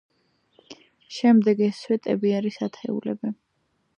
შემდეგ, 1.17 1.61
ეს 1.67 1.83
სვეტები 1.85 2.33
არის 2.39 2.59
ათეულები. 2.69 3.35